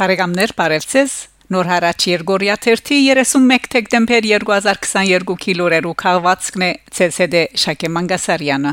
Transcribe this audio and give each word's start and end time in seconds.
Բարեկամներ, 0.00 0.52
բարևձեզ։ 0.56 1.14
Նոր 1.52 1.66
հարաճ 1.68 2.04
Երգորիա 2.08 2.54
31 2.64 3.66
դեկտեմբեր 3.74 4.28
2022 4.30 5.56
լուրերու 5.58 5.92
քաղվածքն 6.02 6.64
է 6.64 6.70
ՑՍԴ 7.06 7.42
Շակե 7.64 7.90
Մանգասարյանը։ 7.98 8.72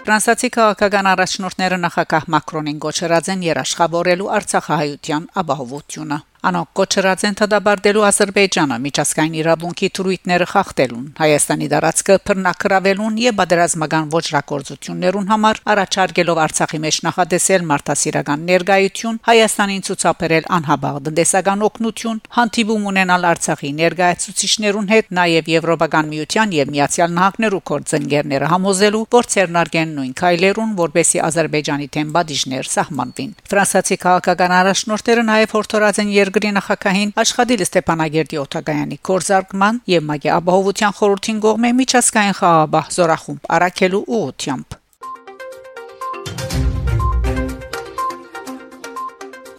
Ֆրանսիացի 0.00 0.52
քաղաքական 0.56 1.12
առաջնորդները 1.12 1.82
նախագահ 1.84 2.32
Մակրոնին 2.38 2.82
գոչրած 2.88 3.32
են 3.36 3.48
երաշխավորելու 3.52 4.32
Արցախահայության 4.40 5.28
ապահովությունը։ 5.44 6.24
Անոնք 6.42 6.70
կոչրած 6.74 7.22
են 7.28 7.36
թդաբարդելու 7.38 8.02
Ադրբեջանը 8.02 8.76
միջազգային 8.82 9.34
իրավունքի 9.38 9.88
թրույթները 9.94 10.46
խախտելուն, 10.52 11.04
Հայաստանի 11.22 11.66
դարածքը 11.70 12.16
բռնակրավելուն 12.26 13.20
եւ 13.22 13.36
բادرազմական 13.38 14.08
ոչրակորձություններուն 14.10 15.28
համար 15.30 15.60
առաջարկելով 15.70 16.40
Արցախի 16.42 16.80
մեջ 16.82 16.98
նախադեսել 17.06 17.66
մարդասիրական 17.70 18.42
ներգայություն, 18.50 19.20
Հայաստանին 19.22 19.86
ցուցաբերել 19.86 20.48
անհաբաղ 20.58 20.98
տնտեսական 21.06 21.62
օգնություն, 21.62 22.18
հանդիպում 22.42 22.90
ունենալ 22.90 23.28
Արցախի 23.30 23.70
ներգայացուցիչներուն 23.78 24.90
հետ, 24.90 25.14
նաեւ 25.22 25.52
Եվրոպական 25.52 26.10
միության 26.10 26.56
եւ 26.58 26.74
Միացյալ 26.74 27.14
Նահանգներու 27.22 27.62
կորձընկերները 27.70 28.50
համոզելու, 28.50 29.04
որ 29.14 29.30
ցերնարգեն 29.36 29.94
նույն 30.02 30.12
քայլերուն, 30.18 30.74
որբեսի 30.82 31.22
Ադրբեջանի 31.22 31.88
թեմբադիժներ 31.92 32.70
սահմանվին։ 32.72 33.32
Ֆրանսիացի 33.52 33.96
քաղաքական 34.02 34.56
առաջնորդները 34.58 35.26
նաեւ 35.32 35.52
հորդորած 35.52 36.02
են 36.02 36.12
եր 36.22 36.31
երկրի 36.32 36.50
նախագահին 36.56 37.10
աշխատել 37.22 37.64
Ստեփանագերդի 37.66 38.38
օթագայանի 38.42 38.98
կորզարկման 39.08 39.80
եւ 39.92 40.06
մագի 40.08 40.30
ապահովության 40.40 40.96
խորհրդին 41.00 41.42
կողմէ 41.46 41.72
միջազգային 41.82 42.38
խաղաբահ 42.40 42.94
զորախումբ 42.96 43.50
արակելու 43.58 44.06
ուղությամբ 44.20 44.81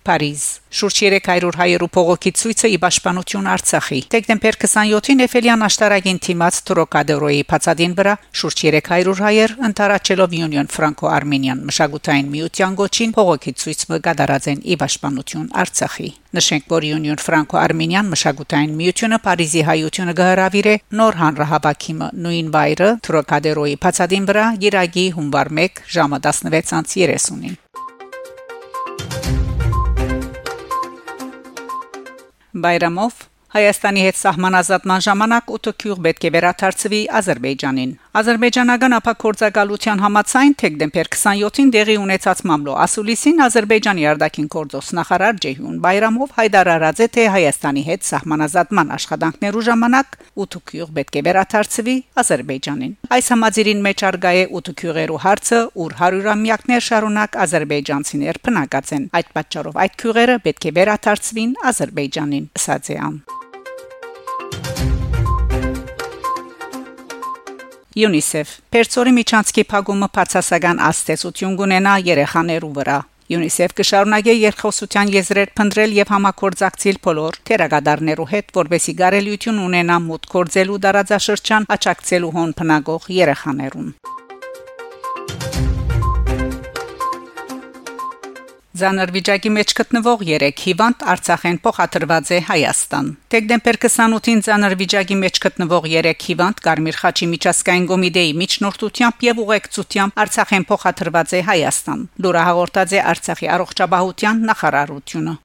Փարիզ 0.08 0.44
Շուրջ 0.74 0.96
300 1.06 1.54
հայերու 1.60 1.88
փողոքի 1.94 2.32
ցույցը 2.40 2.70
ի 2.74 2.78
պաշտպանություն 2.82 3.50
Արցախի։ 3.54 4.00
Դեկտեմբեր 4.14 4.56
27-ին 4.64 5.20
Էֆելյան 5.26 5.66
աշտարակին 5.68 6.20
թիմած 6.26 6.58
Տրոկադերոյի 6.70 7.44
փածադին 7.52 7.94
վրա 8.00 8.16
շուրջ 8.42 8.64
300 8.74 9.22
հայեր 9.28 9.54
ընտարաչելով 9.70 10.36
Union 10.40 10.72
Franco-Armenian 10.74 11.62
մշակութային 11.70 12.32
միության 12.34 12.78
գոչին 12.82 13.14
փողոքի 13.20 13.54
ցույցը 13.64 14.02
կդարած 14.10 14.50
են 14.54 14.64
ի 14.66 14.78
պաշտպանություն 14.82 15.48
Արցախի։ 15.62 16.10
Նշենք, 16.34 16.66
որ 16.74 16.88
Union 16.98 17.20
Franco-Armenian 17.22 18.10
մշակութային 18.10 18.74
միությունը 18.82 19.20
Փարիզի 19.28 19.66
հայությունը 19.70 20.16
գահրավիր 20.18 20.70
է 20.74 20.76
նոր 20.98 21.20
հանրահավաքիմը 21.22 22.08
նույն 22.26 22.50
վայրը 22.58 22.90
Տրոկադերոյի 23.06 23.78
փածադին 23.86 24.26
վրա 24.34 24.48
Գիրագի 24.66 25.06
հունվար 25.20 25.54
1 25.68 25.86
ժամը 25.94 26.24
16:30-ին։ 26.26 27.63
Բայրամով 32.54 33.14
Հայաստանի 33.54 34.02
հետ 34.06 34.18
սահմանազատման 34.20 35.04
ժամանակ 35.06 35.48
ուտոքյուղ 35.56 36.02
պետք 36.06 36.26
է 36.28 36.32
վերաթարցվի 36.36 37.00
Ադրբեջանին։ 37.20 37.94
Ադրբեջանական 38.14 38.94
ապակորձակալության 38.94 40.02
համացայն 40.04 40.52
դեկտեմբեր 40.62 41.08
27-ին 41.16 41.72
դեղի 41.74 41.96
ունեցած 41.98 42.44
մամլո 42.46 42.76
ասուլիսին 42.84 43.42
Ադրբեջանի 43.46 44.06
արտաքին 44.12 44.50
գործոս 44.54 44.92
նախարար 45.00 45.40
Ջեհուն 45.46 45.80
Բայրամով 45.82 46.36
հայտարարած 46.38 47.02
է 47.02 47.08
թե 47.18 47.26
Հայաստանի 47.34 47.84
հետ 47.90 48.06
սահմանազատման 48.12 48.94
աշխատանքներու 49.00 49.66
ժամանակ 49.70 50.18
ուտուկյուղ 50.46 50.94
պետք 51.02 51.18
է 51.18 51.26
վերաթարցվի 51.26 51.96
Ադրբեջանին։ 52.22 52.94
Այս 53.18 53.34
համաձայնին 53.34 53.86
մեջ 53.90 54.08
արգա 54.14 54.34
է 54.38 54.48
ուտուկյուղերու 54.62 55.22
հարցը, 55.26 55.62
ուր 55.82 55.96
հարյուրամյակներ 56.04 56.86
շարունակ 56.94 57.40
ադրբեջանցիներ 57.50 58.42
բնակած 58.46 58.94
են։ 58.94 59.08
Այդ 59.18 59.38
պատճառով 59.42 59.82
այդ 59.88 59.98
քյուղերը 60.04 60.38
պետք 60.46 60.70
է 60.70 60.76
վերաթարցվին 60.78 61.58
Ադրբեջանին, 61.74 62.52
ասաց 62.62 62.94
է 62.94 63.00
ան։ 63.10 63.18
UNICEF 67.94 68.52
Պերցորի 68.74 69.12
միջանցքի 69.14 69.64
փակումը 69.70 70.08
բացասական 70.18 70.80
աստեցություն 70.82 71.58
կունենա 71.60 71.92
երեխաներու 72.08 72.72
վրա 72.78 72.96
UNICEF 73.38 73.76
կշարունակե 73.78 74.34
երկխոսության 74.36 75.12
եզրեր 75.14 75.52
փնտրել 75.60 75.94
եւ 76.00 76.14
համակորձակցիլ 76.16 77.00
բոլոր 77.06 77.38
թերագադարներու 77.50 78.28
հետ, 78.34 78.52
որբեսի 78.58 78.98
գարելյություն 79.04 79.62
ունենա 79.68 80.00
մուտք 80.10 80.34
կորձելու 80.34 80.82
դարաձաշրջան 80.88 81.70
աճակցելու 81.78 82.34
հոն 82.40 82.58
փնագող 82.58 83.10
երեխաներուն։ 83.22 83.96
Ձանր 88.74 89.12
վիճակի 89.14 89.50
մեջ 89.54 89.72
գտնվող 89.78 90.22
3 90.28 90.48
հիվանդ 90.64 91.04
Արցախեն 91.14 91.58
փոխադրված 91.62 92.30
է 92.34 92.38
Հայաստան։ 92.48 93.10
Դեկտեմբեր 93.34 93.78
28-ին 93.84 94.40
ձանր 94.48 94.74
վիճակի 94.80 95.18
մեջ 95.24 95.36
գտնվող 95.44 95.86
3 95.94 96.26
հիվանդ 96.28 96.64
Կարմիր 96.68 96.98
խաչի 97.02 97.28
միջազգային 97.34 97.86
կոմիտեի 97.92 98.32
միջնորդությամբ 98.40 99.26
եւ 99.28 99.44
ուղեկցությամբ 99.44 100.18
Արցախեն 100.24 100.66
փոխադրված 100.74 101.36
է 101.38 101.44
Հայաստան։ 101.54 102.02
Լուրը 102.26 102.48
հաղորդած 102.50 102.98
է 102.98 103.04
Արցախի 103.14 103.52
առողջապահության 103.54 104.42
նախարարությունը։ 104.50 105.36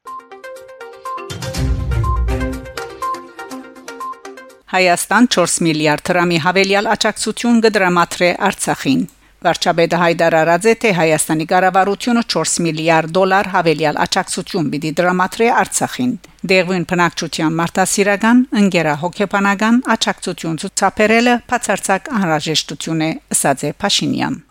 Հայաստան 4.72 5.30
4 5.36 5.60
միլիարդ 5.68 6.08
դրամի 6.08 6.42
հավելյալ 6.48 6.92
աջակցություն 6.96 7.62
կդրամատրե 7.68 8.32
Արցախին։ 8.48 9.06
Վարչապետը 9.38 9.98
Հայդար 10.02 10.34
Արաձե 10.34 10.72
թե 10.82 10.90
Հայաստանի 10.98 11.44
կառավարությունը 11.52 12.22
4 12.34 12.54
միլիարդ 12.64 13.12
դոլար 13.18 13.50
հավելյալ 13.52 14.00
աջակցություն 14.04 14.72
պիտի 14.72 14.92
դրամատրի 14.98 15.48
Արցախին։ 15.62 16.10
Դերվին 16.52 16.88
բնակչության 16.90 17.56
մարտահրավերական, 17.62 18.42
ընկերահոգեբանական 18.64 19.80
աջակցություն 19.94 20.60
ցուցաբերելը 20.64 21.38
բացարձակ 21.54 22.12
անհրաժեշտություն 22.18 23.08
է, 23.08 23.14
ըսած 23.38 23.66
է 23.70 23.74
Փաշինյան։ 23.78 24.44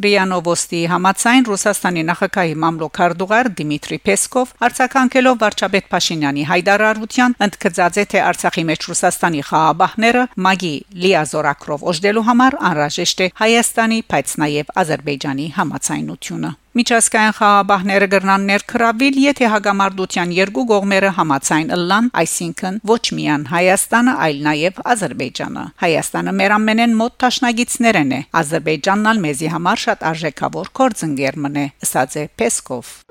ՌԻԱ 0.00 0.24
Նովոստի 0.30 0.80
համացայն 0.90 1.46
Ռուսաստանի 1.50 2.02
նախագահի 2.10 2.54
մամլոքարդուղար 2.62 3.48
Դիմիտրի 3.58 3.98
Պեսկով 4.06 4.54
արձագանքելով 4.66 5.36
վարչապետ 5.42 5.90
Փաշինյանի 5.92 6.46
հայտարարության 6.50 7.36
ընդգծած 7.46 7.98
է 8.00 8.04
թե 8.14 8.22
Արցախի 8.30 8.64
մեջ 8.70 8.88
Ռուսաստանի 8.90 9.44
խաղաբահները 9.50 10.24
մագի 10.46 10.74
լիազորակրով 11.04 11.86
օժդելու 11.92 12.26
համար 12.30 12.58
անհրաժեշտ 12.70 13.20
է 13.20 13.30
Հայաստանի, 13.44 14.00
բայց 14.14 14.34
նաև 14.40 14.74
Ադրբեջանի 14.80 15.46
համացայնությունը 15.60 16.50
Միջազգային 16.78 17.32
խաղաբահները 17.34 18.06
կրնան 18.12 18.44
ներքրավել, 18.46 19.16
եթե 19.24 19.48
հագամարտության 19.50 20.34
երկու 20.36 20.64
կողմերը 20.70 21.10
համացայն 21.16 21.74
ըլլան, 21.76 22.10
այսինքն 22.22 22.78
ոչ 22.92 23.00
միայն 23.18 23.48
Հայաստանը, 23.50 24.16
այլ 24.30 24.40
նաև 24.46 24.80
Ադրբեջանը։ 24.94 25.64
Հայաստանը 25.82 26.36
մեր 26.40 26.56
ամենեն 26.60 26.98
մոտ 27.02 27.20
ճաշնագիցներն 27.26 28.14
է։ 28.14 28.24
Ադրբեջանն 28.44 29.10
ալ 29.10 29.24
մեզի 29.26 29.54
համար 29.58 29.86
շատ 29.90 30.10
արժեքավոր 30.14 30.74
կորձընկեր 30.78 31.40
մնե, 31.46 31.70
ըսած 31.88 32.20
է 32.22 32.28
Պեսկով։ 32.38 33.09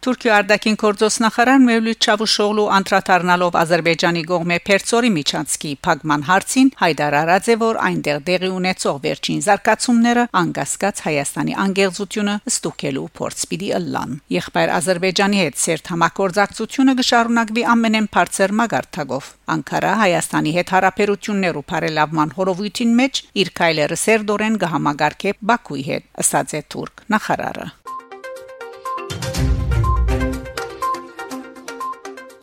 Թուրքիա 0.00 0.36
արտաքին 0.40 0.76
գործոստնախարար 0.80 1.58
Մevlut 1.60 1.98
Çavuşoğlu 2.04 2.62
անդրադառնալով 2.72 3.56
Ադրբեջանի 3.60 4.20
կողմէ 4.30 4.56
Պերցորի 4.64 5.10
միջանցքի 5.16 5.72
փակման 5.84 6.22
հարցին 6.24 6.70
հայտարարած 6.80 7.50
է, 7.52 7.56
որ 7.60 7.78
այնտեղ 7.88 8.22
դեղի 8.30 8.50
ունեցող 8.60 9.00
վերջին 9.04 9.42
զարգացումները 9.44 10.24
անկասկած 10.40 11.02
Հայաստանի 11.04 11.56
անկեղծությունը 11.64 12.36
ստուգելու 12.48 13.04
փորձ 13.20 13.44
պիտի 13.50 13.68
ըլլան։ 13.80 14.16
Եղբայր 14.40 14.72
Ադրբեջանի 14.80 15.42
հետ 15.44 15.60
սերտ 15.60 15.92
համակորձակցությունը 15.92 16.96
կշարունակվի 17.02 17.66
ամենեն 17.76 18.08
բարձր 18.16 18.56
մագարտակով։ 18.62 19.30
Անկարա 19.50 19.92
Հայաստանի 20.00 20.56
հետ 20.56 20.74
հարաբերություններ 20.80 21.60
ու 21.60 21.66
բարելավման 21.74 22.34
հորովույթին 22.40 22.96
մեջ 23.04 23.22
իր 23.44 23.52
քայլերը 23.60 24.00
սերդորեն 24.06 24.58
կհամագարկե 24.64 25.36
Բաքուի 25.52 25.86
հետ, 25.90 26.10
ըսած 26.24 26.56
է 26.56 26.64
թուրք 26.72 27.06
նախարարը։ 27.16 27.68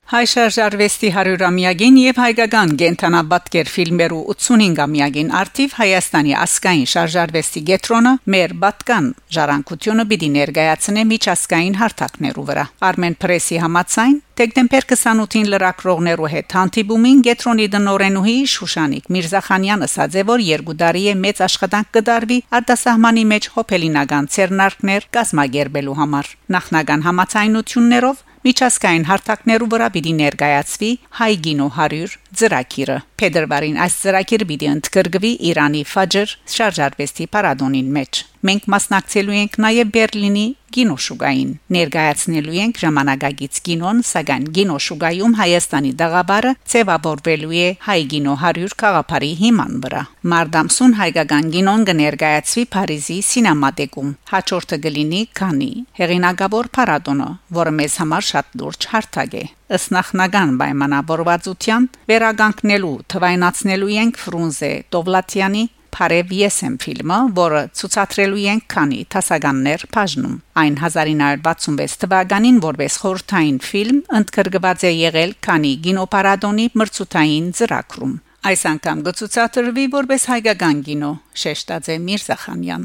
Հայ 0.07 0.21
շարժարվեստի 0.31 1.07
100-ամյակին 1.12 1.95
եւ 2.00 2.19
հայկական 2.21 2.69
գենթանաբատկեր 2.80 3.71
ֆիլմերու 3.74 4.19
85-ամյակին 4.33 5.31
արդիվ 5.39 5.74
Հայաստանի 5.80 6.36
ասկային 6.44 6.88
շարժարվեստի 6.92 7.63
գետրոնը 7.68 8.13
մեր 8.36 8.54
բատկան 8.62 9.09
ժառանգությունը 9.38 10.06
պիտի 10.12 10.30
ներկայացնե 10.38 11.04
միջազգային 11.09 11.75
հարթակներու 11.81 12.45
վրա 12.48 12.63
Armen 12.88 13.18
Press-ի 13.19 13.59
համացայն 13.65 14.15
Դեկտեմբեր 14.38 14.88
28-ին 14.94 15.48
լրակրողներու 15.51 16.31
հետ 16.31 16.56
հանդիպումին 16.56 17.21
Գետրոնի 17.27 17.68
դնորենուհի 17.75 18.38
Շուշանիկ 18.54 19.07
Միրզախանյանը 19.15 19.88
ասաց, 19.88 20.18
որ 20.30 20.44
երկու 20.48 20.75
տարի 20.83 21.04
է 21.12 21.15
մեծ 21.25 21.42
աշխատանք 21.48 21.92
կդարվի 21.98 22.38
արտասահմանի 22.62 23.25
մեջ 23.33 23.50
հոփելինական 23.57 24.30
ցերնարկներ 24.38 25.09
կազմակերպելու 25.18 25.98
համար։ 25.98 26.31
Նախնական 26.57 27.06
համացայնություններով 27.07 28.26
միջազգային 28.45 29.05
հարթակներու 29.09 29.69
վրա 29.73 29.87
պիտի 29.95 30.13
ներկայացվի 30.21 30.91
հայ 31.19 31.31
գինո 31.47 31.67
100 31.77 32.17
ծրագիրը 32.41 32.97
Փետրվարին 33.21 33.77
այս 33.87 33.99
ծրագիրը 34.03 34.47
պիտի 34.51 34.71
ընդգրկվի 34.75 35.31
Իրանի 35.51 35.83
Ֆաջր 35.91 36.33
շարժարվեստի 36.55 37.29
պարադոնին 37.33 37.93
մեջ 37.97 38.23
Մենք 38.47 38.67
մասնակցելու 38.71 39.35
ենք 39.37 39.55
նաև 39.63 39.89
Բերլինի 39.95 40.43
գինոշուգային 40.77 41.49
ներկայացնելու 41.73 42.57
ենք 42.61 42.79
ժամանակագից 42.83 43.59
գինոն, 43.67 43.99
սակայն 44.09 44.45
գինոշուգայում 44.57 45.35
Հայաստանի 45.39 45.91
դաղաբարը 46.01 46.53
ծևաբորվելու 46.73 47.57
է 47.63 47.67
հայ 47.87 47.97
գինո 48.13 48.37
100 48.43 48.77
խաղապարի 48.83 49.31
հիման 49.41 49.75
վրա։ 49.87 50.01
Մարտամսուն 50.33 50.97
հայկական 51.01 51.51
գինոն 51.57 51.85
կներկայացվի 51.91 52.65
Փարիզի 52.77 53.19
սինեմատեկում։ 53.31 54.15
Հաջորդը 54.37 54.81
կլինի 54.87 55.21
Քանի 55.41 55.71
հեղինակավոր 56.01 56.73
փառատոնը, 56.77 57.29
որը 57.61 57.77
մեզ 57.81 58.01
համար 58.03 58.27
շատ 58.33 58.59
լուրջ 58.61 58.91
հարթակ 58.93 59.39
է 59.41 59.45
ըստ 59.75 59.93
նախնական 59.97 60.51
պայմանավորվածության 60.61 61.87
վերագանքնելու 62.11 62.93
թվայնացնելու 63.13 63.89
ենք 64.01 64.21
Ֆրունզե 64.23 64.71
Տովլատյանի 64.95 65.63
Փարև 65.97 66.33
Եսեմ 66.37 66.75
ֆիլմը, 66.83 67.17
որը 67.37 67.61
ցուցադրելու 67.79 68.43
են 68.51 68.59
քանի 68.73 68.99
տասականներ 69.13 69.85
բաժնում։ 69.95 70.35
Այն 70.61 70.75
1966 70.81 71.97
թվականին 72.03 72.59
որպես 72.67 72.97
խորթային 73.01 73.57
ֆիլմ 73.67 73.99
ընդգրկված 74.19 74.85
է 74.85 74.93
եղել 74.93 75.33
քանի 75.47 75.73
գինոպարադոնի 75.87 76.69
մրցութային 76.81 77.49
ծրագրում։ 77.57 78.13
Այս 78.47 78.61
անգամ 78.71 79.03
գծուցադրվի 79.09 79.85
որպես 79.97 80.29
հայկական 80.31 80.85
գինո, 80.87 81.11
շեշտած 81.43 81.91
է 81.91 81.99
Միրզախանյան։ 82.07 82.83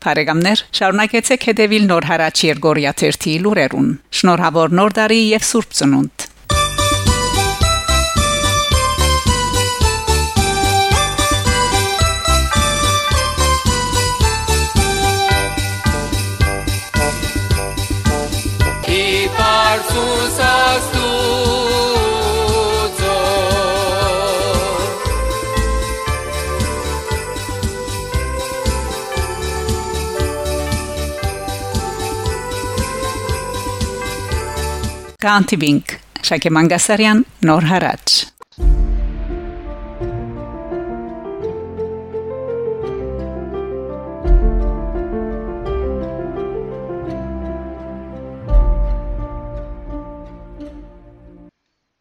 Փարեգամներ 0.00 0.60
շարունակեցեք 0.78 1.42
հետևել 1.50 1.82
Նոր 1.90 2.06
հարաճ 2.08 2.42
Երգորիա 2.46 2.92
1-ի 2.96 3.34
լուրերուն։ 3.44 3.90
Շնորհավոր 4.20 4.76
Նոր 4.80 4.94
տարի 4.96 5.18
եւ 5.36 5.44
Սուրբ 5.50 5.74
Ծնունդ։ 5.80 6.24
Կանտիվինգ 35.20 35.92
Շակե 36.24 36.50
Մանգասարյան 36.56 37.18
Նոր 37.44 37.66
հարաճ 37.68 38.19